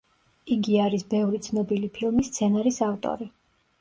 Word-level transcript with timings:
იგი 0.55 0.77
არის 0.85 1.03
ბევრი 1.11 1.41
ცნობილი 1.49 1.91
ფილმის 1.99 2.33
სცენარის 2.33 2.81
ავტორი. 2.87 3.29